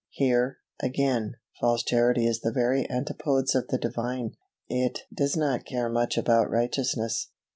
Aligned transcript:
Here, 0.09 0.57
again, 0.81 1.35
false 1.59 1.83
Charity 1.83 2.25
is 2.25 2.39
the 2.39 2.51
very 2.51 2.89
antipodes 2.89 3.53
of 3.53 3.67
the 3.67 3.77
Divine. 3.77 4.35
It 4.67 5.01
does 5.13 5.37
not 5.37 5.63
care 5.63 5.89
much 5.89 6.17
about 6.17 6.49
righteousness. 6.49 7.27